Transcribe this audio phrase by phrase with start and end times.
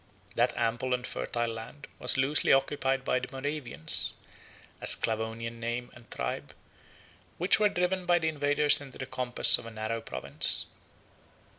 [0.29, 4.15] 30 That ample and fertile land was loosely occupied by the Moravians,
[4.81, 6.55] a Sclavonian name and tribe,
[7.37, 10.65] which were driven by the invaders into the compass of a narrow province.